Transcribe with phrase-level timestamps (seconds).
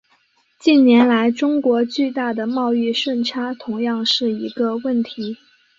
[0.57, 5.37] 近年来中国巨大的贸易顺差同样是一个问题。